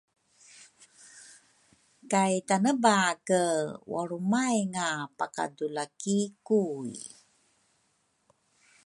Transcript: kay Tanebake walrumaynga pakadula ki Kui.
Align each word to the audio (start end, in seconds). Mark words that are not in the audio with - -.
kay 2.11 2.33
Tanebake 2.47 3.41
walrumaynga 3.91 4.85
pakadula 5.17 5.83
ki 6.01 6.17
Kui. 6.47 6.93